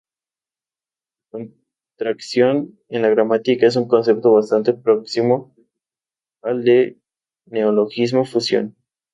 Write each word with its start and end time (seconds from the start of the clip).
La 1.31 1.47
contracción 1.93 2.79
en 2.89 3.03
gramática 3.03 3.67
es 3.67 3.75
un 3.75 3.87
concepto 3.87 4.33
bastante 4.33 4.73
próximo 4.73 5.53
al 6.41 6.63
de 6.63 6.99
neologismo-fusión. 7.45 8.75